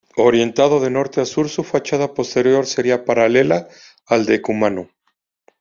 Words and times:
Orientado 0.17 0.79
de 0.79 0.89
norte 0.89 1.21
a 1.21 1.25
sur, 1.27 1.47
su 1.47 1.63
fachada 1.63 2.15
posterior 2.15 2.65
sería 2.65 3.05
paralela 3.05 3.67
al 4.07 4.25
decumano. 4.25 4.89